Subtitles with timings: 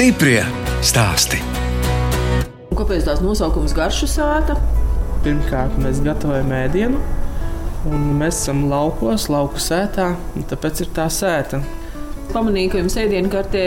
[0.00, 0.38] Stiprie
[0.80, 1.36] stāsti.
[2.72, 4.54] Kāpēc tās nosaukums garšu sēta?
[5.26, 7.02] Pirmkārt, mēs gatavojam ēdienu,
[7.84, 11.60] un mēs esam laukos, lauku sētā, un tāpēc ir tā sēta.
[12.30, 13.66] Pamanīju, ka jums ēdienu kartē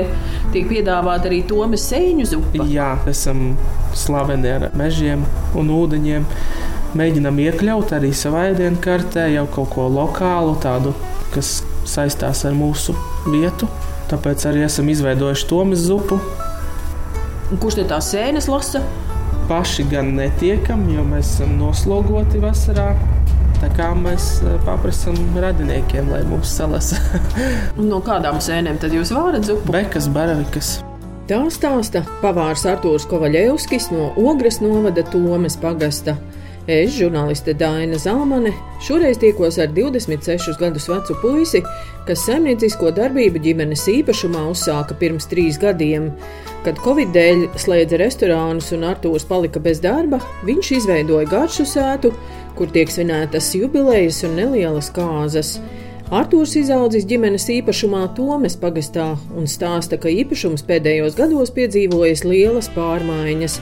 [0.55, 2.65] tiek piedāvāta arī tomas sēņu zupa.
[2.65, 3.51] Jā, esam
[3.93, 6.25] slaveni ar mežiem un ūdeņiem.
[6.97, 10.97] Mēģinam iekļaut arī savā ēdienu kartē jau kaut ko lokālu, tādu,
[11.37, 12.97] kas saistās ar mūsu
[13.29, 13.69] vietu.
[14.11, 16.19] Tāpēc arī esam izveidojuši tomas zupu.
[17.51, 18.81] Un Kurš te tās sēnes lasa?
[19.49, 22.93] Paši gan netiekam, jo mēs esam noslogoti vasarā.
[23.63, 26.99] Tā kā mēs eh, paprasām radiniekiem, lai mums salasa
[27.79, 29.71] Un No kādām sēnēm tad jūs vārat zupu?
[29.71, 30.73] bekas, baravikas.
[31.29, 36.17] Tā stāsta pavārs Artūrs Kovaļevskis no Ogres novada Tomas pagasta.
[36.63, 41.59] Es, žurnāliste Dāna Zalmane, šoreiz tiekos ar 26 gadus vecu puisi,
[42.07, 46.07] kas saimniecisko darbību ģimenes īpašumā uzsāka pirms trīs gadiem.
[46.63, 52.13] Kad Covid dēļ slēdza restorānus un Artūrs palika bez darba, viņš izveidoja garšu sētu,
[52.55, 55.57] kur tiek svinētas jubilejas un nelielas kāzas.
[56.15, 63.59] Artūrs izaudzis ģimenes īpašumā Tomes pagastā un stāsta, ka īpašums pēdējos gados piedzīvojis lielas pārmaiņas.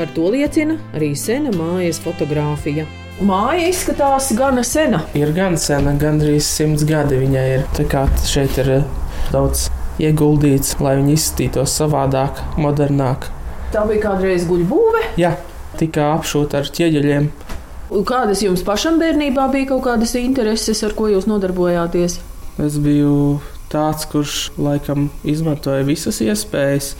[0.00, 2.86] Par to liecina arī sena mājas fotografija.
[3.20, 5.02] Māja izskatās gana sena.
[5.12, 7.66] Ir gan sena, gandrīz simts gadi viņai ir.
[7.76, 8.86] Tā kā šeit ir eh,
[9.28, 9.66] daudz
[10.00, 13.28] ieguldīts, lai viņi izskatītos savādāk, modernāk.
[13.76, 15.04] Tā bija kādreiz guļbūve.
[15.20, 15.34] Jā,
[15.76, 17.28] tika apšūta ar ķieģeļiem.
[18.08, 22.22] Kādas jums pašam bērnībā bija kaut kādas intereses, ar ko jūs nodarbojāties?
[22.56, 26.94] Es biju tāds, kurš laikam izmantoja visas iespējas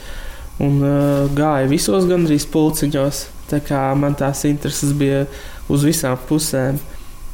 [0.59, 3.25] un uh, gāja visos gandrīz pulciņos.
[3.51, 5.25] Tā kā man tās intereses bija
[5.71, 6.79] uz visām pusēm.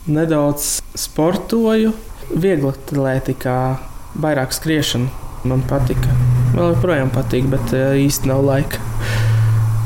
[0.08, 1.94] Nedaudz sportoju,
[2.32, 3.60] viegli atlētikā,
[4.24, 6.14] vairāk skriešana man patika.
[6.56, 8.82] Vēl joprojām patīk, bet uh, īsti nav laika.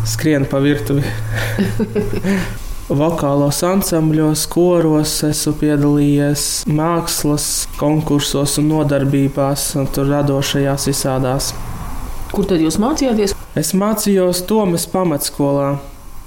[0.07, 1.05] Skrienu pa virtuvi.
[2.91, 7.45] Vokālos ansambļos, koros esmu piedalījies, mākslas
[7.79, 11.53] konkursos un nodarbībās, un tur radošajās visādās.
[12.31, 13.33] Kur tad jūs mācījāties?
[13.59, 15.73] Es mācījos Tomas pamatskolā,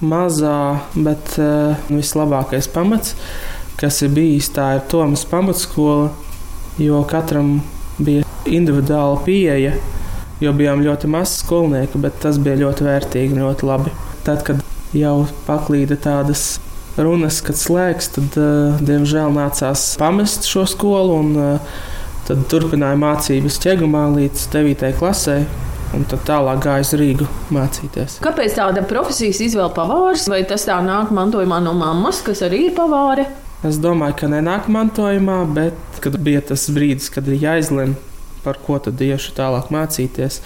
[0.05, 3.15] mazā, bet uh, vislabākais pamats,
[3.81, 6.11] kas ir bijis, tā ir Tomas pamatskola,
[6.77, 7.57] jo katram
[7.97, 9.73] bija individuāla pieeja,
[10.45, 13.97] jo bijām ļoti maz skolnieku, bet tas bija ļoti vērtīgi un ļoti labi.
[14.29, 14.61] Tad, kad
[14.93, 15.17] jau
[15.49, 16.59] paklīda tādas
[17.01, 21.77] runas, kad slēgs, tad, uh, diemžēl, nācās pamest šo skolu un uh,
[22.29, 24.93] tad turpināja mācības ķegumā līdz 9.
[25.01, 25.45] klasē.
[25.95, 28.19] Un tad tālāk gāja uz Rīgu mācīties.
[28.25, 30.27] Kāpēc tāda profesijas izvēle pavārs?
[30.31, 33.29] Vai tas tā nāk mantojumā no mammas, kas arī ir pavāre?
[33.65, 37.95] Es domāju, ka nenāk mantojumā, bet kad bija tas brīdis, kad ir jāizlemj,
[38.45, 40.41] par ko tad iešu tālāk mācīties,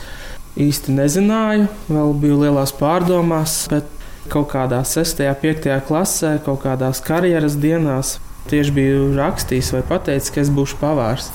[0.60, 1.66] īsti nezināju.
[1.88, 3.88] Vēl biju lielās pārdomās, bet
[4.30, 5.24] kaut kādā 6.
[5.24, 5.70] un 5.
[5.88, 8.18] klasē, kaut kādās karjeras dienās,
[8.52, 11.32] tieši biju rakstījis vai pateicis, ka es būšu pavārs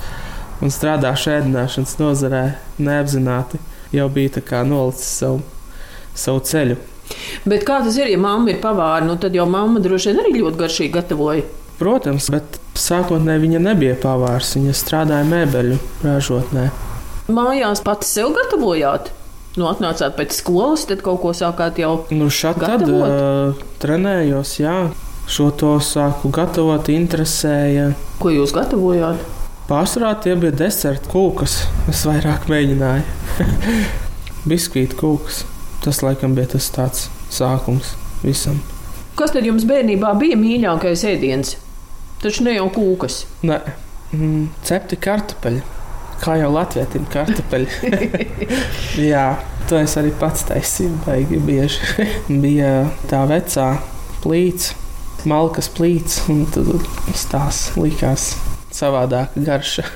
[0.63, 2.43] un strādāšu ēdināšanas nozarē
[2.79, 3.59] neapzināti.
[3.93, 5.41] Jau bija nolicis savu,
[6.17, 6.79] savu ceļu.
[7.45, 10.39] Bet kā tas ir, ja mamma ir pavāra, nu tad jau mamma droši vien arī
[10.39, 11.43] ļoti garšīgi gatavoja.
[11.77, 14.53] Protams, bet sākotnēji viņa nebija pavārs.
[14.57, 16.69] Viņa strādāja mēbeļu ražotnē.
[17.33, 19.11] Mājās pati sev gatavojāt.
[19.53, 21.93] Nu, atnācāt pēc skolas, tad kaut ko sākāt jau.
[22.13, 24.77] Nu, šādi tad uh, trenējos, jā.
[25.29, 27.91] Šo to sāku gatavot, interesēja.
[28.19, 29.21] Ko jūs gatavojāt?
[29.63, 31.61] Pārsvarā tie bija deserta kūkas.
[31.87, 33.03] Es vairāk mēģināju.
[34.49, 35.43] Biskvītu kūkas.
[35.85, 37.93] Tas laikam bija tas tāds sākums
[38.25, 38.59] visam.
[39.15, 41.55] Kas tad jums bērnībā bija mīļākais ēdiens?
[42.19, 43.21] Taču ne jau kūkas.
[43.47, 43.61] Nē,
[44.11, 45.63] mm, cepti kartupeļi.
[46.23, 47.95] Kā jau latvietim kartupeļi.
[49.13, 49.25] Jā,
[49.71, 52.09] to es arī pats taisīju, baigi bieži.
[52.43, 53.73] bija tā vecā
[54.25, 54.73] plīts,
[55.23, 56.67] malkas plīts, un tad
[57.31, 58.33] tās likās
[58.75, 59.87] savādāk garša.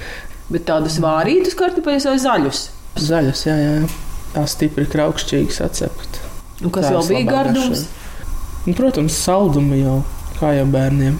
[0.52, 2.64] Bet tādas vārītas kartupeļus vai zaļus?
[3.02, 3.78] Zaļas, jā, jā.
[4.34, 6.20] Tā stipri kraukšķīgas atcept.
[6.62, 7.86] Un kas Tā vēl bija gardums?
[8.66, 9.98] Un, protams, saldumi jau,
[10.38, 11.18] kā jau bērniem.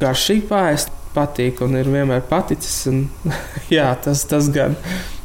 [0.00, 2.80] Garšīgi pāriest patīk un ir vienmēr paticis.
[2.90, 3.06] Un,
[3.76, 4.76] jā, tas, tas gan.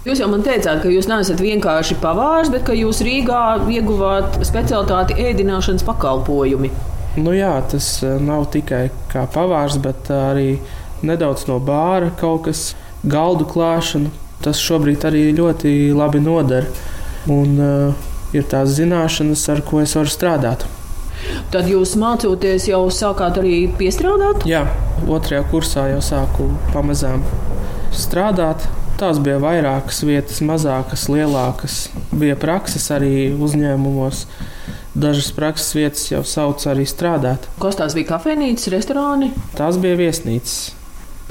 [0.03, 5.15] Jūs jau man teicāt, ka jūs neesat vienkārši pavārs, bet ka jūs Rīgā ieguvāt specialitāti
[5.29, 6.71] ēdināšanas pakalpojumi.
[7.13, 10.47] Nu, jā, tas eh, nav tikai kā pavārs, bet eh, arī
[11.05, 12.71] nedaudz no bāra kaut kas,
[13.03, 14.09] galdu klāšana.
[14.43, 16.65] Tas šobrīd arī ļoti labi noder.
[17.31, 20.65] Un uh, ir tās zināšanas, ar ko es varu strādāt.
[21.53, 24.43] Tad jūs mācoties jau sākāt arī piestrādāt.
[24.49, 24.65] Jā,
[25.07, 27.23] otrajā kursā jau sāku pamazām
[27.95, 28.65] strādāt.
[28.99, 31.77] Tās bija vairākas vietas, mazākas, lielākas.
[32.11, 34.25] Bija prakses arī uzņēmumos.
[34.93, 37.47] Dažas prakses vietas jau sauc arī strādāt.
[37.61, 39.31] Kas tās bija kafejnīcas, restorāni?
[39.57, 40.75] Tās bija viesnīcas.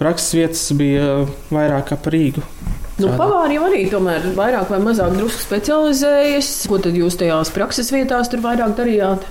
[0.00, 2.42] Prakses vietas bija vairāk ap Rīgu.
[2.98, 6.50] Nu, pavāri jau arī tomēr vairāk vai mazāk drusku specializējas.
[6.70, 9.24] Ko tad jūs tajās prakses vietās tur vairāk darījāt?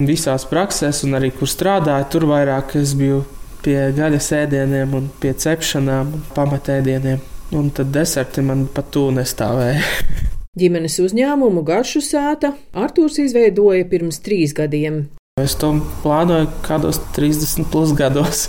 [0.00, 3.22] Visās praksēs, un arī kur strādāju, tur vairāk es biju
[3.64, 7.20] pie gaļas ēdieniem, un pie cepšanām, pamatēdieniem.
[7.54, 10.30] Un tad deserti man pat tūlīt nestāvēja.
[10.54, 15.00] Ģimenes uzņēmumu garšu sēta Arthurs izveidoja pirms trīs gadiem.
[15.42, 15.72] Es to
[16.04, 18.44] plānoju kādos 30 plus gados.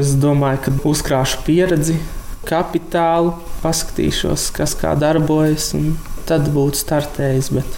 [0.00, 1.98] es domāju, ka uzkrāšu pieredzi,
[2.48, 5.98] kapitālu, paskatīšos, kas kā darbojas, un
[6.30, 7.52] tad būtu startējis.
[7.58, 7.76] Bet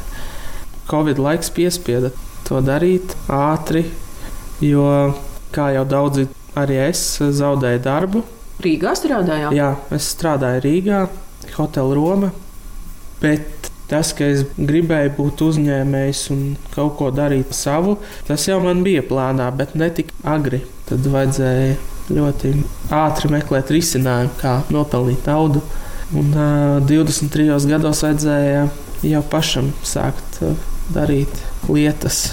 [0.87, 2.13] Covid laiks piespieda
[2.47, 3.83] to darīt ātri,
[4.63, 4.87] jo,
[5.51, 8.23] kā jau daudzi, arī es zaudēju darbu.
[8.63, 9.59] Rīgā strādājāt?
[9.59, 11.05] Jā, es strādāju Rīgā,
[11.59, 12.31] Hotel Roma.
[13.23, 16.43] Bet tas, ka es gribēju būt uzņēmējs un
[16.75, 17.99] kaut ko darīt savu,
[18.29, 20.63] tas jau man bija plānā, bet ne tik agri.
[20.89, 21.77] Tad vajadzēja
[22.13, 22.55] ļoti
[22.93, 25.63] ātri meklēt risinājumu, kā nopelnīt naudu.
[26.19, 28.67] Un uh, 23 gados vajadzēja
[29.09, 30.57] jau pašam sākt uh,
[30.93, 32.27] darīt lietas.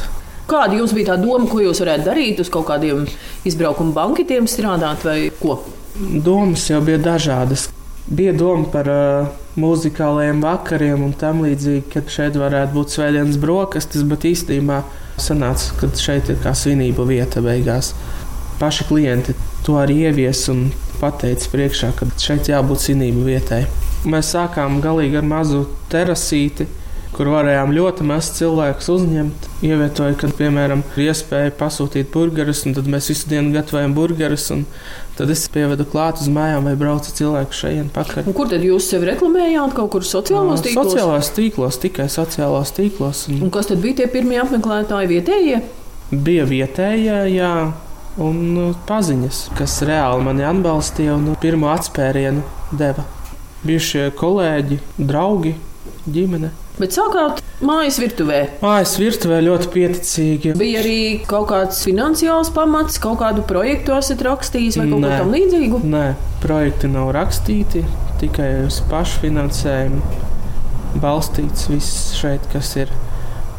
[0.49, 3.05] Kāda jums bija tā doma, ko jūs varētu darīt, uz kaut kādiem
[3.47, 5.59] izbraukuma banketiem strādāt vai ko?
[5.99, 7.69] Domas jau bija dažādas.
[8.09, 9.27] Bija doma par uh,
[9.61, 14.79] muzikālajiem vakariem un tam līdzīgi, ka šeit varētu būt svētdienas brokastis, bet īstenībā
[15.21, 17.91] sanāca, ka šeit ir kā svinību vieta beigās.
[18.57, 19.35] Paši klienti
[19.65, 23.61] to arī ievies un pateica priekšā, ka šeit jābūt svinību vietai.
[24.09, 26.65] Mēs sākām galīgi ar mazu terasīti,
[27.19, 29.47] kur varējām ļoti maz cilvēku uzņemt.
[29.67, 34.45] Ievietoja, kad, piemēram, ir iespēja pasūtīt burgerus, un tad mēs visu dienu gatavojam burgerus.
[35.17, 38.29] Tad es pievedu klāt uz mājām vai braucu cilvēku šeit pakaļ.
[38.31, 39.75] Un kur tad jūs sevi reklamējāt?
[39.75, 40.93] Kaut kur sociālajos tīklos?
[40.93, 43.25] Sociālajos tīklos, tikai sociālajos tīklos.
[43.33, 43.43] Un...
[43.43, 45.59] un kas tad bija tie pirmie apmeklētāji vietējie?
[46.15, 47.51] Bija vietējie, jā.
[48.23, 52.47] Un nu, paziņas, kas reāli mani atbalstīja un pirmo atspērienu
[52.79, 53.03] deva.
[53.67, 55.57] Bijušie kolēģi, draugi,
[56.07, 56.55] ģimene.
[56.79, 58.39] Bet sākāt mājas virtuvē.
[58.63, 60.53] Mājas virtuvē ļoti pieticīgi.
[60.59, 65.81] Bija arī kaut kāds finansiāls pamats, kaut kādu projektu esat rakstījis vai kaut ko tamlīdzīgu?
[65.91, 66.05] Nē,
[66.39, 67.83] projekti nav rakstīti,
[68.23, 69.99] tikai uz pašfinansējumu
[71.03, 72.95] balstīts viss šeit, kas ir.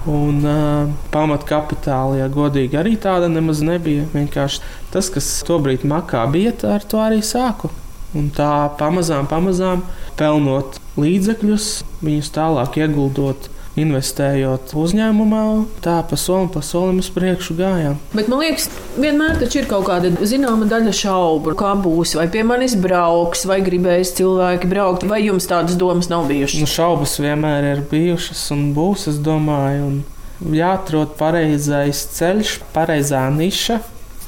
[0.08, 4.06] Un uh, pamatkapitāla, ja godīgi, arī tāda nemaz nebija.
[4.14, 4.64] Vienkārši
[4.94, 7.68] tas, kas tobrīd makā bija, ar to arī sāku.
[8.16, 8.48] Un tā
[8.80, 9.84] pamazām, pamazām
[10.18, 11.70] pelnot līdzekļus,
[12.04, 13.50] viņus tālāk ieguldot.
[13.78, 15.42] Investējot uzņēmumā,
[15.80, 18.00] tā pa solim, pa solim uz priekšu gājām.
[18.10, 18.66] Bet man liekas,
[18.98, 24.10] vienmēr ir kaut kāda zināma daļa šaubu, kā būs, vai pie manis brauks, vai gribēs
[24.18, 26.64] cilvēki braukt, vai jums tādas domas nav bijušas?
[26.64, 29.86] Nu, šaubas vienmēr ir bijušas un būs, es domāju.
[29.86, 33.78] Un jāatrod pareizais ceļš, pareizā niša,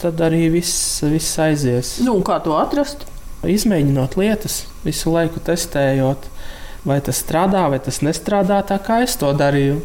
[0.03, 1.97] tad arī viss, viss aizies.
[2.07, 3.09] Nu, kā to atrast?
[3.43, 6.31] Izmēģinot lietas, visu laiku testējot
[6.89, 9.81] vai tas strādā, vai tas nestrādā tā, kā es to darīju.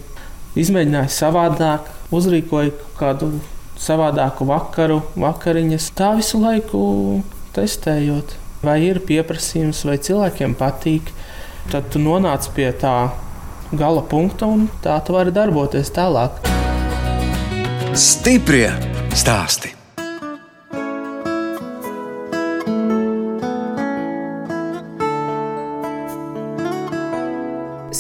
[0.57, 3.31] Izmēģināju savādāk, uzrīkoju kādu
[3.77, 5.91] savādāku vakaru, vakariņas.
[5.97, 6.81] Tā visu laiku
[7.57, 8.35] testējot,
[8.65, 11.13] vai ir pieprasījums, vai cilvēkiem patīk.
[11.71, 12.97] Tad tu nonāc pie tā
[13.75, 16.41] gala punkta, un tā tu vari darboties tālāk.
[17.97, 18.69] Stiprie
[19.17, 19.76] stāstī!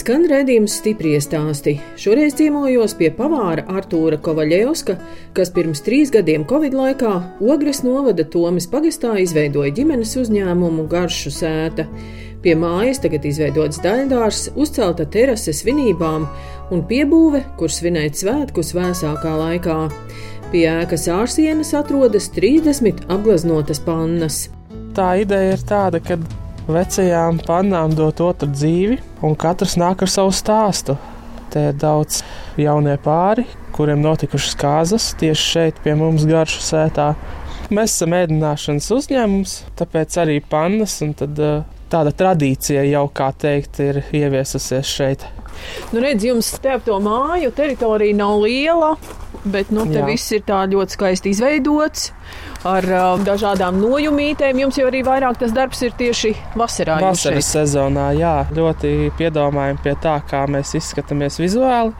[0.07, 1.73] Skan redzējums stipri stāsti.
[1.99, 4.93] Šoreiz ciemojos pie pavāra Artūra Kovaļevska,
[5.35, 7.09] kas pirms trīs gadiem Covid laikā
[7.43, 11.89] Ogres novada Tomas pagastā izveidoja ģimenes uzņēmumu Garšu sēta.
[12.39, 16.31] Pie mājas tagad izveidots daļdārs, uzcelta terase svinībām
[16.71, 19.79] un piebūve, kur svinēt svētkus vēsākā laikā.
[20.55, 24.45] Pie ēkas ārsienas atrodas 30 apgleznotas pannas.
[24.95, 26.21] Tā ideja ir tāda, ka
[26.71, 30.97] vecajām pannām dot otru dzīvi, un katrs nāk ar savu stāstu.
[31.53, 32.21] Te ir daudz
[32.59, 33.45] jaunie pāri,
[33.75, 37.13] kuriem notikušas kāzas tieši šeit, pie mums garšu sētā.
[37.71, 43.79] Mēs esam ēdināšanas uzņēmums, tāpēc arī pannas, un tad, eh, tāda tradīcija jau, kā teikt,
[43.79, 45.25] ir ieviesusies šeit.
[45.91, 48.95] Nu, redz, jums te ap to māju teritorija nav liela,
[49.43, 50.05] bet nu, te Jā.
[50.05, 52.11] viss ir tā ļoti skaisti izveidots
[52.65, 54.61] ar uh, dažādām nojumītēm.
[54.65, 56.99] Jums jau arī vairāk tas darbs ir tieši vasarā.
[57.03, 61.93] Vasaras sezonā, jā, ļoti piedomājam pie tā, kā mēs izskatāmies vizuāli,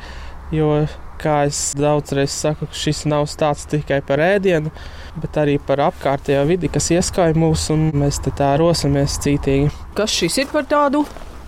[0.55, 0.71] jo
[1.17, 4.69] Kā es daudzreiz saku, šis nav stāsts tikai par ēdienu,
[5.17, 9.71] bet arī par apkārtējo vidi, kas ieskauj mūs, un mēs te tā rosamies cītīgi.
[9.97, 11.01] Kas šis ir par tādu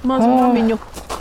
[0.10, 0.80] mazu namiņu?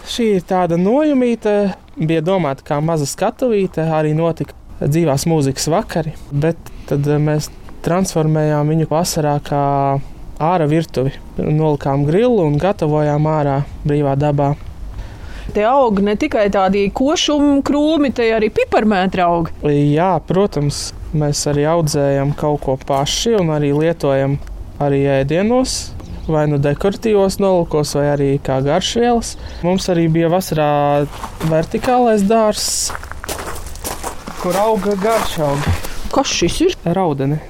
[0.09, 1.55] Šī ir tāda nojumīta,
[2.01, 7.51] bija domāta kā maza skatuvīte, arī notika dzīvās mūzikas vakari, bet tad mēs
[7.85, 9.65] transformējām viņu vasarā kā
[10.39, 11.13] ārā virtuvi.
[11.39, 14.55] Nolikām grilu un gatavojām ārā brīvā dabā.
[15.55, 19.49] Te aug ne tikai tādi košumi, krūmi, te arī piparmētri aug.
[19.65, 24.37] Jā, protams, mēs arī audzējam kaut ko paši un arī lietojam
[24.83, 25.79] arī ēdienos.
[26.29, 29.39] Vai nu dekoratīvos nolūkos, vai arī kā garšvielas.
[29.65, 30.69] Mums arī bija vasarā
[31.49, 32.91] vertikālais dārzs,
[34.43, 35.79] kur auga garšaugi.
[36.13, 36.77] Kas šis ir?
[36.85, 37.41] Raudeni.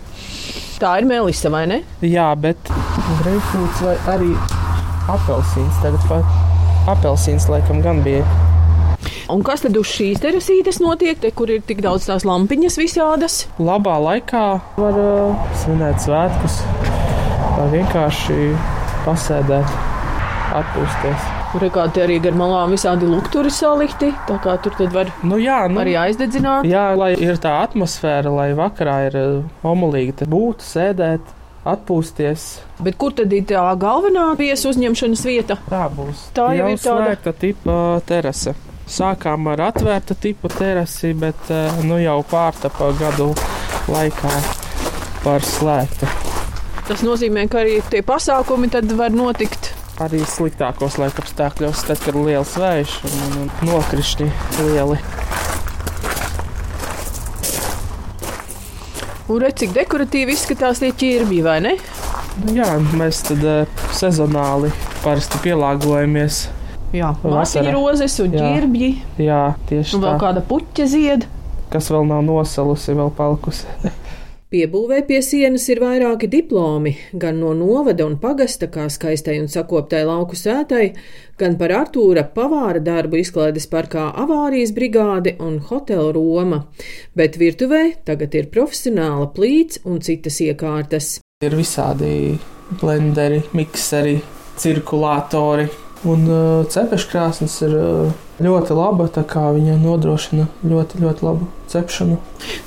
[0.78, 1.80] Tā ir melisa, vai ne?
[2.06, 2.68] Jā, bet
[3.24, 4.28] greifrūts vai arī
[5.10, 5.80] apelsīns.
[5.82, 8.22] Tagad pat apelsīns laikam gan bija.
[9.28, 13.40] Un kas tad uz šīs terasītes notiek, te, kur ir tik daudz tās lampiņas visādas?
[13.58, 14.44] Labā laikā
[14.78, 16.62] var uh, svinēt svētkus
[17.58, 18.38] vai vienkārši
[19.04, 19.74] pasēdēt,
[20.62, 21.37] atpūsties.
[21.52, 25.62] Tur ir kādi arī gar malām visādi lukturi salikti, tā kā tur var Nu, jā,
[25.72, 26.66] nu, arī aizdedzināt.
[26.68, 31.24] jā, lai ir tā atmosfēra, lai vakarā ir uh, omulīgi būt, sēdēt,
[31.64, 32.44] atpūsties.
[32.84, 35.56] Bet kur tad ir tā galvenā viesu uzņemšanas vieta?
[35.70, 36.26] Tā būs.
[36.36, 38.54] Tā jau jau ir tāda- slēgta tipa terase.
[38.88, 43.32] Sākām ar atvērta tipa terasi, bet uh, nu jau pārtapa gadu
[43.88, 44.36] laikā
[45.24, 46.08] par slēgtu.
[46.88, 49.74] Tas nozīmē, ka arī tie pasākumi tad var notikt.
[49.98, 54.28] Arī sliktākos laikapstākļos, tad, kad ir liels vējš un, un nokrišņi
[54.68, 54.98] lieli.
[59.28, 61.74] Un redz, cik dekoratīvi izskatās tie ķirbji, vai ne?
[62.44, 64.70] Nu, jā, mēs tad uh, sezonāli
[65.02, 66.44] parasti pielāgojamies.
[66.94, 67.74] Jā, Vasarā.
[67.74, 68.46] rozes un Jā.
[68.54, 68.92] ķirbji.
[69.20, 70.20] Jā, tieši Un vēl tā.
[70.22, 71.26] kāda puķa zied.
[71.68, 73.66] Kas vēl nav nosalusi, vēl palikusi.
[74.48, 79.98] Piebūvē pie sienas ir vairāki diplomi, gan no novada un pagasta, kā skaistai un sakoptai
[80.08, 80.86] lauku sētai,
[81.36, 86.62] gan par Artūra pavāra darbu izklaides parkā avārijas brigāde un hotela Roma,
[87.12, 91.10] bet virtuvē tagad ir profesionāla plīts un citas iekārtas.
[91.44, 92.38] Ir visādi
[92.80, 94.16] blenderi, mikseri,
[94.56, 95.68] cirkulātori.
[96.08, 99.08] Un uh, cepeškrāsnes ir uh, ļoti laba,
[99.56, 102.18] viņa nodrošina ļoti, ļoti labu cepšanu.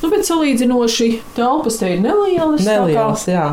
[0.04, 2.62] Nu, bet salīdzinoši telpas te ir nelielas.
[2.62, 3.46] tā kā- Nelielas, jā,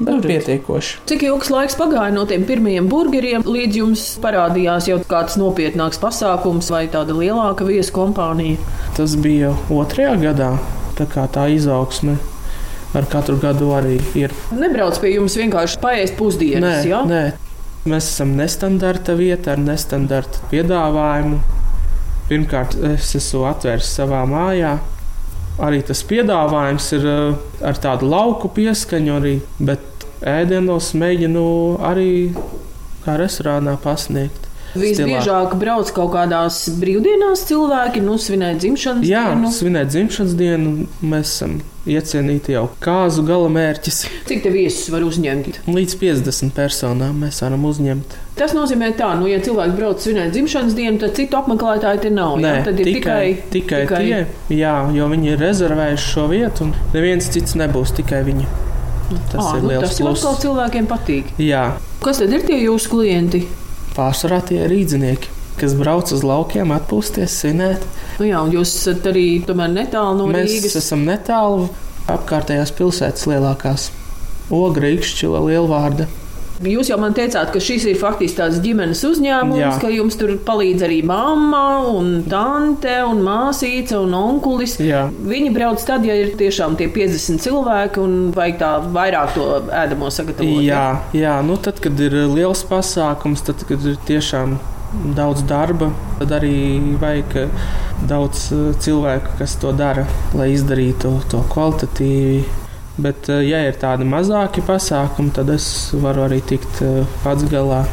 [0.00, 0.44] bet Nu, redz.
[0.44, 0.96] pietiekoši.
[1.06, 6.70] Cik ilgs laiks pagāja no tiem pirmajiem burgeriem, līdz jums parādījās jau kāds nopietnāks pasākums
[6.70, 8.58] vai tāda lielāka viesu kompānija?
[8.96, 10.58] Tas bija otrajā gadā,
[10.96, 12.18] tā kā tā izaugsme
[12.94, 14.30] ar katru gadu arī ir.
[14.52, 17.00] Nebrauc pie jums vienkārši paēst pusdienas, Nē, jā?
[17.06, 17.32] nē,
[17.88, 21.40] mēs esam nestandarta vieta ar nestandarta piedāvājumu.
[22.28, 24.78] Pirmkārt, es esmu atvērs savā mājā.
[25.62, 31.44] Arī tas piedāvājums ir uh, ar tādu lauku pieskaņu, arī, bet ēdienos mēģinu
[31.84, 32.08] arī
[33.04, 34.48] kā restorānā pasniegt.
[34.74, 39.52] Visbiežāk brauc kaut kādās brīvdienās cilvēki, nu, svinēt dzimšanas Jā, dienu.
[39.54, 40.74] svinēt dzimšanas dienu,
[41.04, 43.98] mēs esam iecienīti jau kāzu gala mērķis.
[44.28, 45.60] Cik te viesus var uzņemt?
[45.68, 48.16] Līdz 50 personām mēs varam uzņemt.
[48.38, 52.38] Tas nozīmē tā, nu, ja cilvēks brauc svinēt dzimšanas dienu, tad citu apmeklētāju te nav.
[52.42, 52.54] jā?
[52.66, 54.22] Tad ir tikai, tikai, tikai tie,
[54.58, 58.48] jā, jo viņi ir rezervējuši šo vietu, un neviens cits nebūs tikai viņi.
[59.30, 60.24] Tas Ā, ir nu, liels tas jau pluss.
[60.24, 61.34] atkal cilvēkiem patīk.
[61.38, 61.66] Jā,
[62.04, 63.44] Kas tad ir tie jūsu klienti?
[63.94, 65.28] pārsvarā tie ir rīznieki,
[65.60, 67.84] kas brauc uz laukiem, atpūsties, svinēt.
[68.18, 70.76] Nu, jā, un jūs esat arī netālu no Mēs Rīgas.
[70.82, 71.68] esam netālu
[72.10, 73.90] apkārtējās pilsētas lielākās.
[74.52, 76.06] Ogra, Ikšķila, Lielvārda.
[76.62, 79.70] Jūs jau man teicāt, ka šis ir faktiski tāds ģimenes uzņēmums, Jā.
[79.82, 84.76] ka jums tur palīdz arī mamma, un tante, un māsīca un onkulis.
[84.78, 85.08] Jā.
[85.10, 90.12] Viņi brauc tad, ja ir tiešām tie 50 cilvēki, un vajag tā vairāk to ēdamo
[90.14, 90.62] sagatavot.
[90.62, 90.84] Jā,
[91.16, 94.54] jā, nu tad, kad ir liels pasākums, tad, kad ir tiešām
[95.16, 96.56] daudz darba, tad arī
[97.00, 97.64] vajag eh,
[98.08, 102.44] daudz eh, cilvēku, kas to dara, lai izdarītu to kvalitatīvi.
[103.04, 105.66] Bet, eh, ja ir tādi mazāki pasākumi, tad es
[105.98, 106.82] varu arī tikt
[107.24, 107.84] pats galā.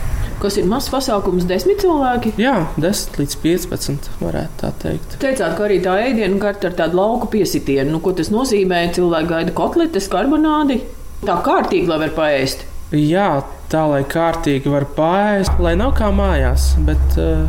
[0.42, 2.32] Kas ir mazs pasākums, desmit cilvēki?
[2.42, 5.20] Jā, 10 līdz 15 varētu tā teikt.
[5.22, 7.92] Teicāt, ka arī tā ēdienu karta ar tādu lauku piesitienu.
[7.94, 8.88] Nu, ko tas nozīmē?
[8.96, 10.80] Cilvēki gaida kotletes, karbonādi.
[11.22, 12.66] Tā kārtīgi, lai var paēst.
[12.98, 13.28] Jā,
[13.72, 17.46] tā lai kārtīgi var pāriest, lai nav kā mājās, bet, eh,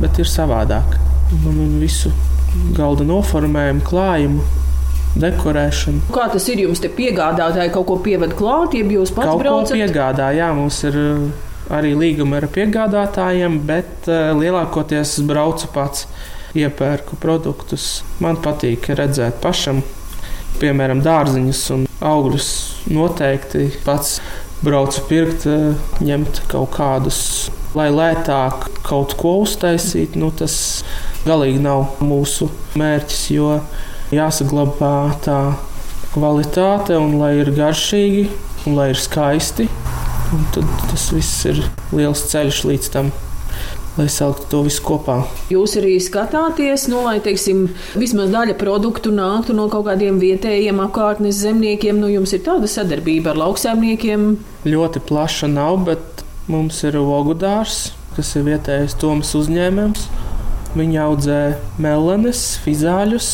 [0.00, 0.96] bet ir savādāk.
[1.44, 2.12] Un, un visu
[2.76, 4.44] galda noformējumu, klājumu,
[5.20, 6.06] dekorēšanu.
[6.12, 9.76] Kā tas ir jums piegādātāji kaut ko pieved klāt, ja jūs pats Kaut ko braucat?
[9.76, 11.44] piegādā, jā, mums ir eh,
[11.76, 16.06] arī līguma ar piegādātājiem, bet uh, lielākoties es braucu pats.
[16.56, 18.02] iepērku produktus.
[18.22, 19.82] Man patīk redzēt pašam,
[20.60, 22.46] piemēram, dārziņus un augļus
[22.88, 24.20] noteikti pats
[24.64, 30.16] braucu pirkt, eh, ņemt kaut kādus, lai lētāk kaut ko uztaisīt.
[30.16, 30.82] Nu, tas
[31.26, 32.48] galīgi nav mūsu
[32.78, 33.60] mērķis, jo
[34.14, 34.96] jāsaglabā
[35.26, 35.40] tā
[36.14, 38.28] kvalitāte un lai ir garšīgi
[38.66, 39.68] un lai ir skaisti.
[40.34, 41.62] Un tad tas viss ir
[41.94, 43.12] liels ceļš līdz tam
[43.96, 45.16] lai saliktu to visu kopā.
[45.52, 51.40] Jūs arī skatāties, nu, lai teiksim, vismaz daļa produktu nāktu no kaut kādiem vietējiem apkārtnes
[51.40, 52.00] zemniekiem.
[52.00, 54.28] Nu, jums ir tāda sadarbība ar lauksaimniekiem?
[54.68, 60.08] Ļoti plaša nav, bet mums ir ogudārs, kas ir vietējais Tomas uzņēmums.
[60.76, 61.40] Viņi audzē
[61.80, 63.30] melenes, fizāļus,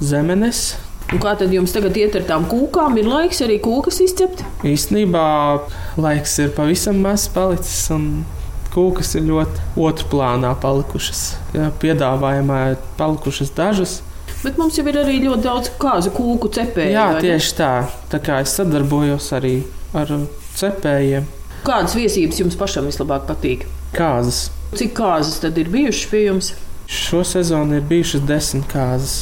[0.00, 0.70] zemenes.
[1.12, 2.96] Un kā tad jums tagad iet ar tām kūkām?
[2.96, 4.40] Ir laiks arī kūkas izcept?
[4.64, 5.26] Īstenībā
[6.00, 7.84] laiks ir pavisam maz palicis.
[8.74, 11.20] Kūkas ir ļoti otrplānā palikušas.
[11.54, 14.00] Jā, piedāvājumā ir palikušas dažas.
[14.42, 16.90] Bet mums jau ir arī ļoti daudz kāzu kūku cepēju.
[16.92, 17.70] Jā, tieši tā.
[18.10, 19.54] Tā kā es sadarbojos arī
[19.96, 20.10] ar
[20.58, 21.28] cepējiem.
[21.64, 23.62] Kādas viesības jums pašam vislabāk patīk?
[23.94, 24.48] Kāzas.
[24.74, 26.50] Cik kāzas tad ir bijušas pie jums?
[26.90, 29.14] Šo sezonu ir bijušas desmit kāzas.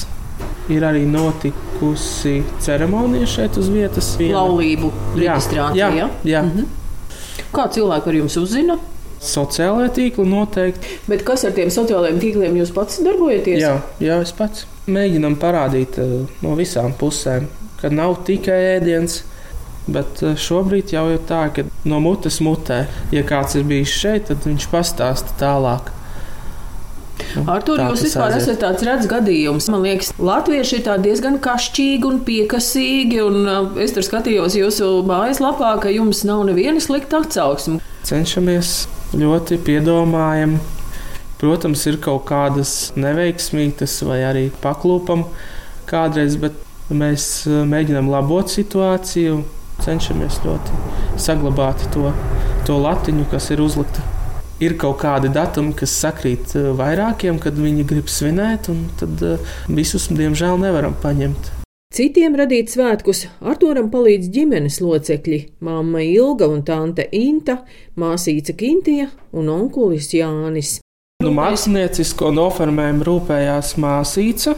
[0.73, 4.15] Ir arī notikusi ceremonija šeit uz vietas.
[4.19, 4.41] Viena.
[4.41, 5.77] Laulību reģistrācija.
[5.77, 6.43] Jā, jā, jā.
[6.49, 6.81] Mhm.
[7.53, 8.79] Kā cilvēki par jums uzzina?
[9.23, 10.97] Sociālajā tīklā noteikti.
[11.07, 13.61] Bet kas ar tiem sociālajiem tīkliem jūs pats darbojaties?
[13.63, 17.47] Jā, jā es pats mēģinam parādīt uh, no visām pusēm,
[17.81, 19.23] ka nav tikai ēdiens.
[19.87, 24.29] Bet uh, šobrīd jau ir tā, ka no mutes mutē, ja kāds ir bijis šeit,
[24.31, 25.93] tad viņš pastāsta tālāk.
[27.37, 28.43] Nu, Artur, tā jūs vispār aiziet.
[28.43, 29.69] esat tāds redzams gadījums.
[29.71, 33.21] Man liekas, latvieši ir diezgan kašķīgi un piekasīgi.
[33.23, 37.79] Un uh, es tur skatījos jūsu mājaslapā, ka jums nav neviena slikta atsauksme.
[38.07, 38.75] Cenšamies
[39.17, 40.59] ļoti piedomājam.
[41.43, 45.27] Protams, ir kaut kādas neveiksmīgas vai arī paklūpam
[45.91, 46.55] kādreiz, bet
[46.93, 49.43] mēs uh, mēģinām labot situāciju,
[49.83, 50.83] cenšamies ļoti
[51.21, 52.13] saglabāt to,
[52.69, 54.07] to latiņu, kas ir uzlikta
[54.63, 59.57] ir kaut kādi datumi, kas sakrīt eh, vairākiem, kad viņi grib svinēt, un tad eh,
[59.81, 61.62] visus, diemžēl, nevaram paņemt.
[61.93, 67.59] Citiem radīt svētkus Arturam palīdz ģimenes locekļi- māma Ilga un tante Inta,
[68.01, 70.79] māsīca Kintija un onkulis Jānis.
[71.21, 74.57] Nu, māksliniecisko noformējumu rūpējās māsīca,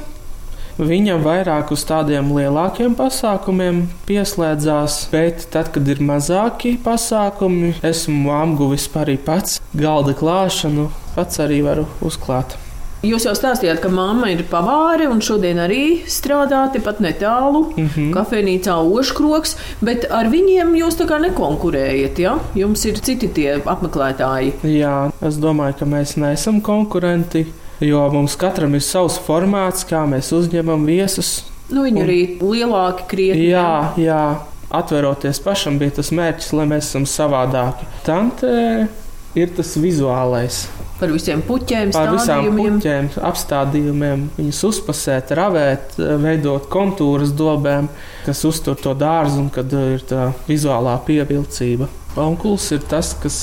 [0.74, 8.88] Viņam vairāk uz tādiem lielākiem pasākumiem pieslēdzās, bet tad, kad ir mazāki pasākumi, esmu apguvis
[8.98, 12.58] arī pats galda klāšanu, pats arī varu uzklāt.
[13.04, 18.12] Jūs jau stāstījāt, ka mamma ir pavāre un šodien arī strādā tepat netālu mm -hmm.
[18.14, 22.38] kafejnīcā Oškroks, bet ar viņiem jūs tā kā nekonkurējat, ja?
[22.54, 24.52] Jums ir citi tie apmeklētāji.
[24.62, 27.46] Jā, es domāju, ka mēs neesam konkurenti.
[27.80, 31.44] Jo mums katram ir savs formāts, kā mēs uzņemam viesus.
[31.68, 33.50] Nu, viņi un, arī lielāki, krietni.
[33.50, 34.38] Jā, jā,
[34.70, 37.84] atveroties pašam bija tas mērķis, lai mēs esam savādāki.
[38.06, 38.88] Tante
[39.34, 40.68] ir tas vizuālais.
[40.94, 47.88] Par visiem puķiem, par visām puķiem, apstādījumiem, viņus uzpasēt, ravēt, veidot kontūras dobēm,
[48.26, 51.90] kas uztur to dārzu un kad ir tā vizuālā pievilcība.
[52.20, 53.38] Onkulis ir tas, kas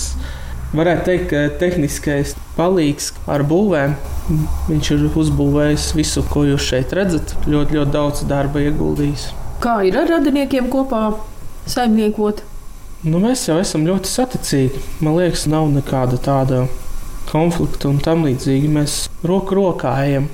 [0.72, 3.98] varētu teikt, ka tehniskais palīgs ar būvēm.
[4.70, 7.36] Viņš ir uzbūvējis visu, ko jūs šeit redzat.
[7.52, 9.28] Ļoti, ļoti daudz darba ieguldījis.
[9.62, 11.10] Kā ir ar radiniekiem kopā
[11.70, 12.46] saimniekot?
[13.04, 14.86] Nu, mēs jau esam ļoti saticīgi.
[15.04, 16.64] Man liekas, nav nekāda tāda
[17.32, 18.70] konflikta un tam līdzīgi.
[18.72, 20.30] Mēs roku rokā ejam.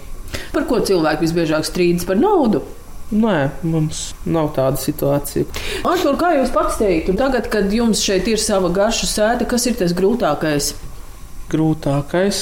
[0.54, 2.64] Par ko cilvēki visbiežāk strīdas par naudu?
[3.08, 5.48] Nē, mums nav tāda situācija.
[5.88, 9.78] Artur, kā jūs pats teiktu, tagad, kad jums šeit ir sava garša sēde, kas ir
[9.80, 10.74] tas grūtākais?
[11.48, 12.42] Grūtākais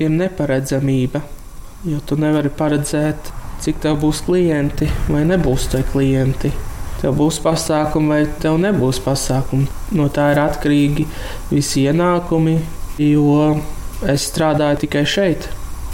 [0.00, 1.20] ir neparedzamība,
[1.84, 3.28] jo tu nevari paredzēt,
[3.60, 6.54] cik tev būs klienti vai nebūs tie klienti.
[7.02, 9.68] Tev būs pasākumi vai tev nebūs pasākumi.
[9.92, 11.04] No tā ir atkarīgi
[11.50, 12.56] visi ienākumi,
[12.98, 13.56] jo
[14.06, 15.48] es strādāju tikai šeit.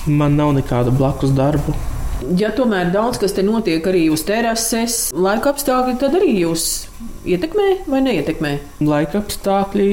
[0.07, 1.75] Man nav nekāda blakus darba.
[2.39, 6.67] Ja tomēr daudz kas te notiek arī uz terases, laika apstākļi, tad arī jūs
[7.27, 8.53] ietekmē vai neietekmē?
[8.87, 9.89] Laika apstākļi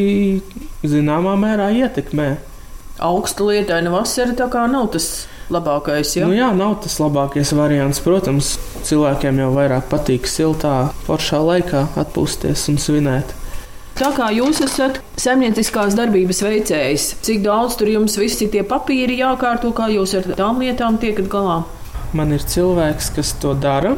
[0.85, 2.29] zināmā mērā ietekmē.
[3.01, 5.09] Augsta lietaina vasara tā kā nav tas
[5.49, 6.13] labākais.
[6.19, 6.27] Ja?
[6.29, 8.01] Nu jā, nav tas labākais variants.
[8.05, 8.53] Protams,
[8.85, 13.33] cilvēkiem jau vairāk patīk siltā, foršā laikā atpūsties un svinēt.
[13.99, 19.73] Tā kā jūs esat saimnieciskās darbības veicējs, cik daudz tur jums visi tie papīri jākārto,
[19.75, 21.57] kā jūs ar tām lietām tiekat galā?
[22.15, 23.97] Man ir cilvēks, kas to dara.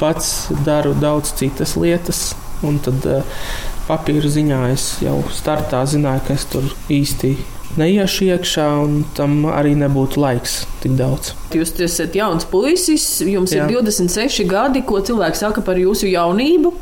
[0.00, 2.32] Pats daru daudz citas lietas,
[2.66, 3.38] un tad uh,
[3.86, 7.36] papīra ziņā es jau startā zināju, ka es tur īsti
[7.80, 11.32] neiešu iekšā, un tam arī nebūtu laiks tik daudz.
[11.56, 13.66] Jūs esat jauns puisis, jums Jā.
[13.68, 16.74] ir 26 gadi, ko cilvēki saka par jūsu jaunību.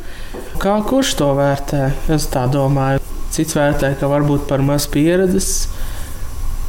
[0.62, 1.86] Kā kurš to vērtē?
[2.12, 3.02] Es tā domāju.
[3.30, 5.68] Cits vērtē, ka varbūt par maz pieredzes.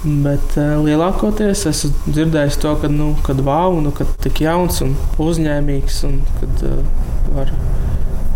[0.01, 4.95] Bet uh, lielākoties esmu dzirdējis to, ka, nu, kad wow, nu, kad tik jauns un
[5.21, 6.79] uzņēmīgs un kad uh,
[7.35, 7.51] var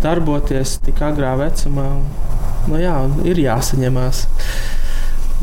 [0.04, 1.88] darboties tik agrā vecumā.
[1.98, 2.06] Un,
[2.70, 2.94] nu, jā,
[3.26, 4.22] ir jāsaņemās,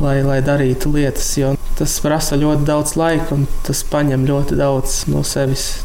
[0.02, 5.04] lai, lai darītu lietas, jo tas prasa ļoti daudz laika un tas paņem ļoti daudz
[5.12, 5.84] no sevis.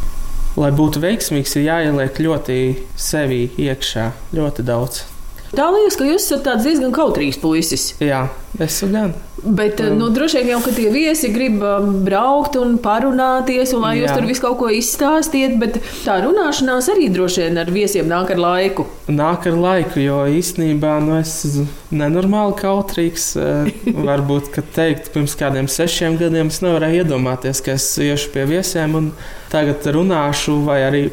[0.58, 2.58] Lai būtu veiksmīgs, ir jāieliek ļoti
[2.98, 5.04] sevi iekšā, ļoti daudz.
[5.54, 7.94] Tā liekas, ka jūs esat diezgan kautrīgs puisis.
[8.04, 8.26] Jā,
[8.60, 9.14] esmu gan.
[9.38, 9.94] Bet, mm.
[9.96, 14.10] nu, droši vien jau, ka tie viesi grib um, braukt un parunāties, un lai jūs
[14.10, 14.16] Jā.
[14.18, 18.42] tur visu kaut ko izstāstiet, bet tā runāšanās arī droši vien ar viesiem nāk ar
[18.42, 18.88] laiku.
[19.08, 21.68] Nāk ar laiku, jo īstenībā nu, es esmu
[22.02, 23.30] nenormāli kautrīgs.
[23.38, 23.72] Eh,
[24.08, 28.98] Varbūt, ka teikt, pirms kādiem sešiem gadiem es nevarēju iedomāties, ka es iešu pie viesiem
[28.98, 29.10] un
[29.54, 31.06] tagad runāšu vai arī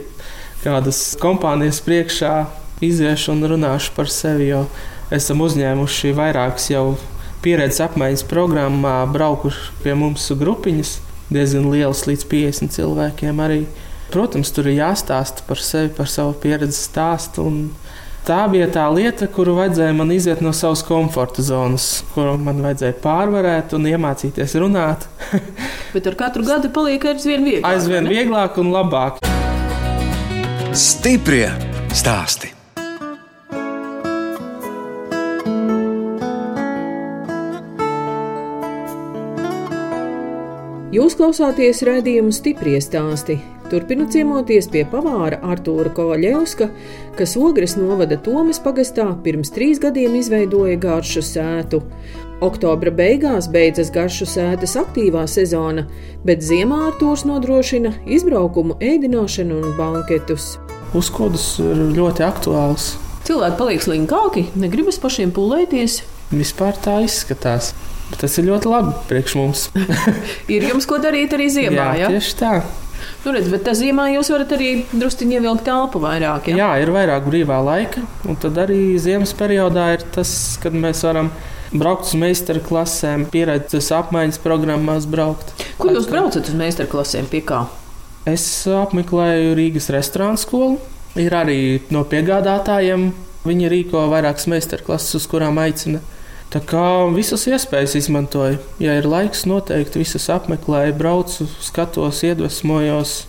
[0.65, 2.35] kādas kompānijas priekšā
[2.83, 4.65] iziešu un runāšu par sevi, jo
[5.13, 6.85] esam uzņēmuši vairākas jau
[7.45, 10.97] pieredzes apmaiņas programmā, braukuši pie mums grupiņas,
[11.29, 13.63] diezgan lielas līdz 50 cilvēkiem arī.
[14.13, 17.45] Protams, tur ir jāstāsta par sevi, par savu pieredzi stāstu.
[17.45, 17.63] un
[18.25, 22.95] Tā bija tā lieta, kuru vajadzēja man iziet no savas komforta zonas, kuru man vajadzēja
[23.03, 25.05] pārvarēt un iemācīties runāt.
[25.93, 27.69] Bet ar katru gadu paliek aizvien vieglāk.
[27.69, 29.21] Aizvien vieglāk un labāk.
[30.73, 31.51] Stiprie
[31.93, 32.54] stāsti.
[40.95, 43.35] Jūs klausāties redzējumu stipri stāstī.
[43.67, 46.67] Turpinot ciemoties pie pavāra Artūra Kovaļevska,
[47.17, 51.81] kas Ogres novada Tomas pagastā pirms trīs gadiem izveidoja garšu sētu.
[52.45, 55.83] Oktobra beigās beidzas garšu sētas aktīvā sezona,
[56.23, 60.53] bet ziemā Artūrs nodrošina izbraukumu, ēdināšanu un banketus.
[60.95, 62.93] Uzkodas ir ļoti aktuāls.
[63.27, 66.03] Cilvēki paliek slinkāki, negribas pašiem pūlēties.
[66.31, 67.73] Vispār tā izskatās.
[68.13, 69.67] Tas ir ļoti labi priekš mums.
[70.53, 72.09] Ir jums ko darīt arī ziemā, jā, ja?
[72.13, 72.51] tieši tā.
[73.25, 76.51] Nu, redz, bet tā ziemā jūs varat arī druskuļi ievilkt telpu vairāk.
[76.51, 76.57] Ja?
[76.61, 81.31] Jā, ir vairāk brīvā laika, un tad arī ziemas periodā ir tas, kad mēs varam
[81.73, 85.51] braukt uz meistara klasēm, pieredzes apmaiņas programmās braukt.
[85.81, 87.27] Kur jūs braucat uz meistarklasēm?
[87.31, 87.65] Pie kā?
[88.29, 90.77] Es apmeklēju Rīgas restorānu skolu.
[91.21, 91.59] Ir arī
[91.93, 93.11] no piegādātājiem.
[93.45, 96.01] Viņi rīko vairākas meistarklases, uz kurām aicina.
[96.55, 98.61] Tā kā visas iespējas izmantoju.
[98.79, 103.25] Ja ir laiks, noteikti visas apmeklēju, braucu, skatos, iedvesmojos,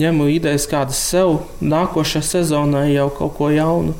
[0.00, 3.92] ņemu idejas kādas sev, nākošā sezonā jau kaut ko jaunu.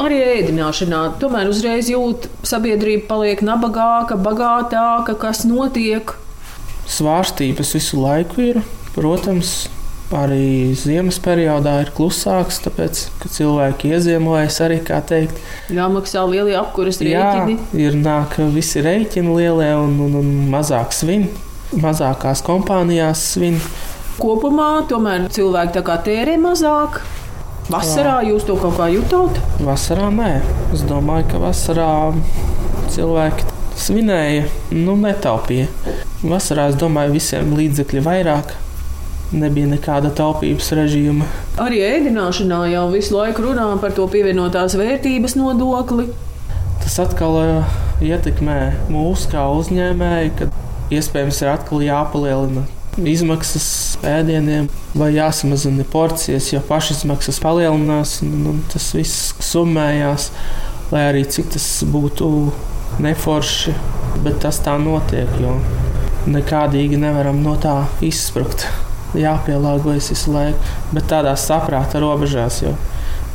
[0.00, 1.02] Arī ēdināšanā.
[1.20, 6.16] Tomēr uzreiz jūt, ka sabiedrība paliek nabagāka, bagātāka, kas notiek.
[6.88, 8.64] Svārstības visu laiku ir,
[8.96, 9.66] protams,
[10.14, 15.40] arī ziemas periodā ir klusāks, tāpēc, ka cilvēki ieziemojas arī, kā teikt,
[15.72, 17.58] Jāmaksā lielie apkuras Jā, rēķini.
[17.82, 21.26] ir nāk visi rēķini lielie un, un, un mazāk svin.
[21.82, 23.58] Mazākās kompānijās svin.
[24.20, 27.00] Kopumā tomēr cilvēki tā kā tērē mazāk.
[27.66, 29.40] Vasarā jūs to kaut kā jutāt?
[29.66, 30.30] Vasarā nē.
[30.72, 31.88] Es domāju, ka vasarā
[32.94, 35.66] cilvēki svinēja, nu, netaupīja.
[36.22, 38.54] Vasarā es domāju, visiem līdzekļi vairāk.
[39.34, 41.26] Nebija nekāda taupības režīma.
[41.62, 46.06] Arī ēdināšanā jau visu laiku runā par to pievienotās vērtības nodokli.
[46.84, 47.74] Tas atkal eh,
[48.12, 48.60] ietekmē
[48.92, 52.62] mūsu kā uzņēmēju, kad iespējams ir atkal jāpalielina
[52.96, 60.30] izmaksas ēdieniem vai jāsamazina porcijas, jo pašizmaksas palielinās un, un tas viss summējās,
[60.94, 62.30] lai arī cik tas būtu
[63.02, 63.76] neforši,
[64.24, 65.58] bet tas tā notiek, jo
[66.30, 68.66] nekādīgi nevaram no tā izsprukt.
[69.14, 72.74] Jāpielāgojas visu laiku, bet tādās saprāta robežās, jo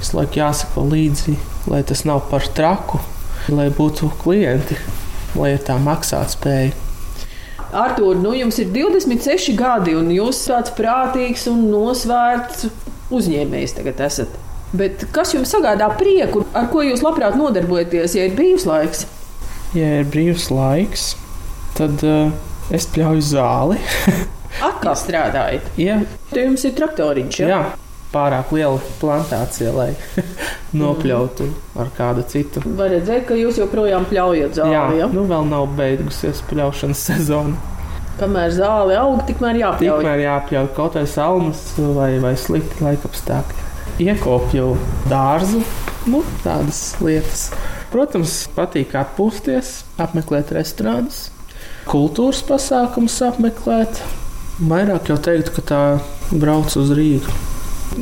[0.02, 1.38] visu laiku jāsako līdzi,
[1.72, 3.00] lai tas nav par traku,
[3.50, 4.78] lai būtu klienti,
[5.40, 6.74] lai ir tā maksātspēja.
[7.72, 12.68] Artur, nu jums ir 26 gadi, un jūs esat tāds prātīgs un nosvērts
[13.16, 14.36] uzņēmējs tagad esat.
[14.76, 19.06] Bet kas jums sagādā prieku, ar ko jūs labprāt nodarbojaties, ja ir brīvs laiks?
[19.76, 21.14] Ja ir brīvs laiks,
[21.80, 22.32] tad uh,
[22.76, 23.80] es pļauju zāli.
[24.62, 25.70] Atkal strādājat.
[25.80, 26.02] ja,
[26.34, 27.40] Te jums ir traktoriņš.
[27.40, 27.48] Ja?
[27.48, 27.60] jā,
[28.12, 29.90] pārāk liela plantācija, lai
[30.82, 31.48] nopļautu
[31.80, 32.64] ar kādu citu.
[32.78, 34.76] Var redzēt, ka jūs joprojām pļaujat zāli.
[34.76, 35.10] Jā, Ja?
[35.12, 37.56] nu vēl nav beigusies pļaušanas sezona.
[38.20, 40.02] Kamēr zāle aug, tikmēr jāpļauj.
[40.04, 43.68] Tikmēr jāpļauj kaut vai salmas vai, vai slikti laikapstākļi.
[44.02, 44.66] Iekopju
[45.10, 45.62] dārzu,
[46.12, 47.48] nu, tādas lietas.
[47.92, 51.26] Protams, patīk atpūsties, apmeklēt restorānus,
[51.90, 54.00] kultūras pasākumus apmeklēt.
[54.62, 55.82] Vairāk jau teiktu, ka tā
[56.32, 57.39] brauc uz Rīgu.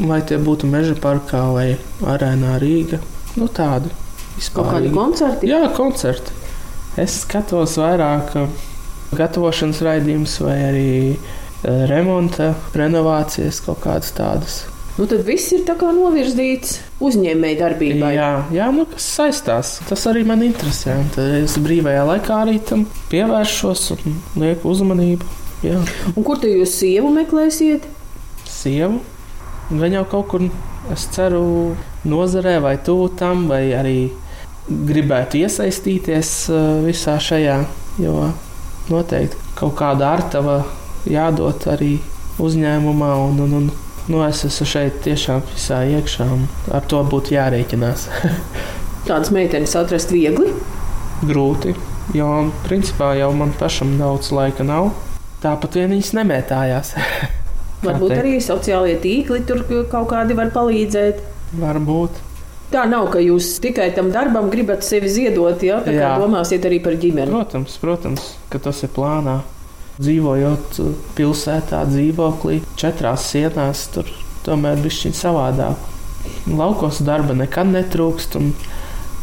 [0.09, 1.71] Vai tie būtu meža parkā vai
[2.03, 2.99] arēnā Rīga.
[3.39, 3.89] Nu, tādi
[4.53, 5.49] Kaut kādi koncerti?
[5.51, 6.35] Jā, koncerti.
[6.99, 8.35] Es skatos vairāk
[9.15, 10.91] gatavošanas raidījumus vai arī
[11.89, 14.59] remonta, renovācijas kaut kādas tādas.
[14.99, 18.13] Nu, tad viss ir novirzīts uzņēmēji darbībai.
[18.17, 19.77] Jā, jā nu, kas saistās.
[19.87, 20.97] Tas arī man interesē.
[21.15, 25.37] Tad es brīvajā laikā arī tam pievēršos un lieku uzmanību.
[25.65, 25.79] Jā.
[26.15, 27.87] Un kur tu jūs sievu meklēsiet?
[28.47, 29.01] Sievu.
[29.69, 30.45] Viņa jau kaut kur,
[30.93, 31.75] es ceru,
[32.09, 33.97] nozarē vai tuvu tam, vai arī
[34.69, 36.31] gribētu iesaistīties
[36.85, 37.59] visā šajā,
[38.01, 38.31] jo
[38.89, 40.63] noteikti kaut kāda artava
[41.09, 41.97] jādod arī
[42.41, 43.13] uzņēmumā.
[43.27, 43.69] Un, un, un,
[44.09, 48.07] Nu, es esmu šeit tiešām visā iekšā, un ar to būtu jārēķinās.
[49.07, 50.49] Tādas meitenes atrast viegli?
[51.29, 51.75] Grūti,
[52.17, 52.29] jo
[52.63, 54.89] principā jau man pašam daudz laika nav.
[55.43, 56.95] Tāpat vien viņas nemētājās.
[57.85, 61.21] Varbūt arī sociālie tīkli tur kaut kādi var palīdzēt.
[61.59, 62.25] Varbūt.
[62.69, 66.77] Tā nav, ka jūs tikai tam darbam gribat sevi ziedot, ja tā kā domāsiet arī
[66.85, 67.31] par ģimeni.
[67.31, 69.39] Protams, protams, ka tas ir plānā
[69.99, 70.77] dzīvojot
[71.17, 74.11] pilsētā, dzīvoklī, četrās sienās, tur
[74.45, 75.87] tomēr bija šķiet savādāk.
[76.51, 78.51] Laukos darba nekad netrūkst, un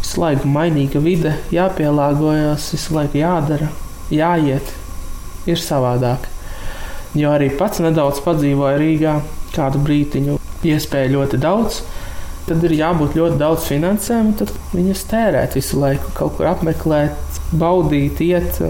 [0.00, 3.70] visu laiku mainīga vide, jāpielāgojas, visu laiku jādara,
[4.12, 4.74] jāiet,
[5.50, 6.26] ir savādāk.
[7.16, 9.14] Jo arī pats nedaudz padzīvoju Rīgā,
[9.54, 11.80] kādu brīdiņu, iespēju ļoti daudz.
[12.46, 17.40] Tad ir jābūt ļoti daudz finansēm, un tad viņas tērēt visu laiku, kaut kur apmeklēt,
[17.58, 18.60] baudīt, iet.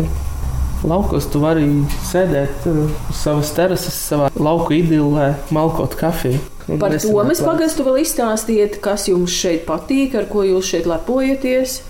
[0.86, 1.66] Laukos tu vari
[2.06, 6.40] sēdēt uh, uz savas terases, savā lauku idilē, malkot kafiju.
[6.66, 11.80] Par to mēs pagastu vēl izstāstiet, kas jums šeit patīk, ar ko jūs šeit lepojaties.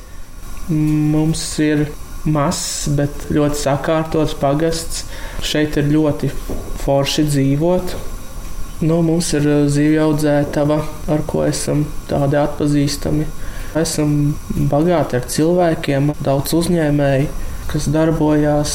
[0.68, 1.86] Mums ir
[2.26, 5.06] mazs, bet ļoti sakārtots pagasts.
[5.46, 6.30] Šeit ir ļoti
[6.82, 7.96] forši dzīvot.
[8.84, 13.26] Nu, mums ir uh, zivju audzētava, ar ko esam tādi atpazīstami.
[13.76, 14.12] Esam
[14.70, 18.74] bagāti ar cilvēkiem, daudz uzņēmēju kas darbojās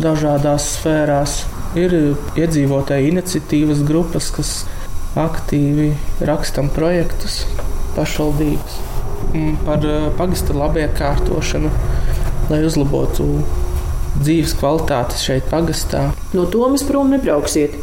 [0.00, 1.40] dažādās sfērās.
[1.76, 1.92] Ir
[2.38, 4.52] iedzīvotāji iniciatīvas grupas, kas
[5.18, 5.90] aktīvi
[6.28, 7.42] rakstam projektus
[7.96, 8.76] pašvaldības
[9.66, 11.70] par eh, pagasta labiekārtošanu,
[12.52, 13.26] lai uzlabotu
[14.22, 16.08] dzīves kvalitāti šeit pagastā.
[16.36, 17.76] No Tomas prom nebrauksiet.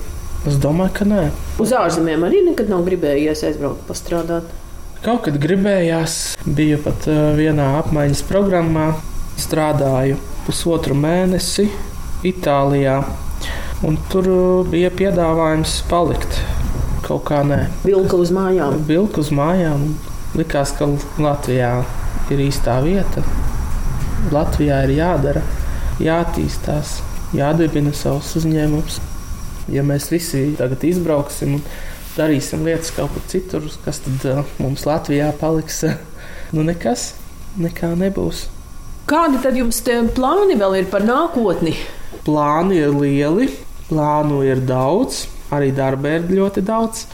[0.50, 1.24] Es domāju, ka nē.
[1.64, 4.50] Uz ārzemēm arī nekad nav gribējies aizbraukt, pastrādāt.
[5.04, 8.94] Kaut kad gribējās, biju pat eh, vienā apmaiņas programmā,
[9.40, 11.70] strādāju pusotru mēnesi
[12.24, 13.02] Itālijā.
[13.84, 16.38] Un tur uh, bija piedāvājums palikt.
[17.04, 17.66] Kaut kā nē.
[17.84, 18.78] Vilka uz mājām.
[18.88, 19.90] Vilka uz mājām.
[20.40, 20.88] Likās, ka
[21.20, 21.74] Latvijā
[22.32, 23.26] ir īstā vieta.
[24.32, 25.42] Latvijā ir jādara,
[26.04, 27.00] jāattīstās,
[27.36, 29.00] jādibina savus uzņēmumus.
[29.74, 31.66] Ja mēs visi tagad izbrauksim un
[32.16, 35.84] darīsim lietas kaut kur citur, kas tad uh, mums Latvijā paliks?
[36.56, 37.14] nu, nekas,
[37.60, 38.48] nekā nebūs.
[39.10, 39.82] Kādi tad jums
[40.16, 41.76] plāni vēl ir par nākotni?
[42.24, 43.50] Plāni ir lieli,
[43.90, 47.08] plānu ir daudz, arī darba ir ļoti daudz.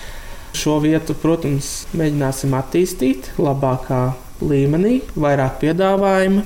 [0.53, 6.43] Šo vietu, protams, mēģināsim attīstīt labākā līmenī, vairāk piedāvājumu.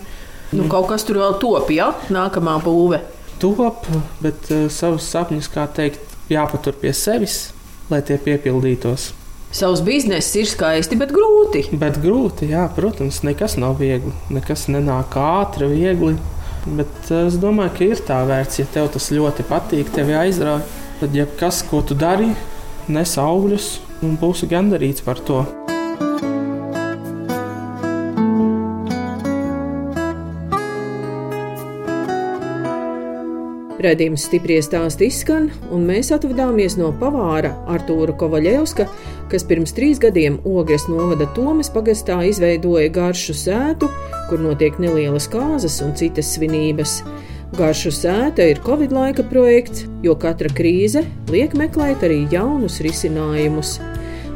[0.54, 3.02] Nu, kaut kas tur vēl top, ja nākamā būve.
[3.42, 3.88] Top,
[4.24, 7.52] bet uh, savus sapņus, kā teikt, jāpatur pie sevis,
[7.92, 9.12] lai tie piepildītos.
[9.54, 11.68] Savs bizness ir skaisti, bet grūti.
[11.78, 14.14] Bet grūti, jā, protams, nekas nav viegli.
[14.34, 16.16] Nekas nenāk ātri, viegli.
[16.66, 20.66] Bet eh, es domāju, ka ir tā vērts, ja tev tas ļoti patīk, tevi aizrauja.
[21.02, 22.32] Tad jebkas, ko tu dari,
[22.90, 25.44] nes augļus un būsi gandarīts par to.
[33.84, 38.86] Radījums stipri stāsti izskan, un mēs atvadāmies no pavāra Artūra Kovaļevska,
[39.32, 43.90] kas pirms trīs gadiem Ogres novada Tomas pagastā izveidoja garšu sētu,
[44.30, 47.02] kur notiek nelielas kāzas un citas svinības.
[47.58, 53.82] Garšu sēta ir Covid laika projekts, jo katra krīze liek meklēt arī jaunus risinājumus.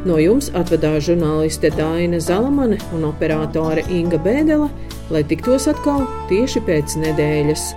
[0.04, 4.68] No jums atvedās žurnāliste Dāna Zalamane un operātore Inga Bēdele,
[5.08, 7.72] lai tiktos atkal tieši pēc nedēļas.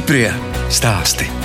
[0.00, 0.32] Stiprie
[0.72, 1.39] stāsti.